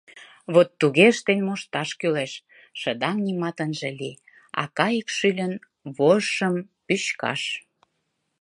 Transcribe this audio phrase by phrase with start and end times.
[0.53, 2.31] Вот туге ыштен мошташ кӱлеш:
[2.79, 4.17] шыдаҥ нимат ынже лий,
[4.61, 5.53] а кайык шӱльын
[5.97, 7.41] вожшым пӱчкаш.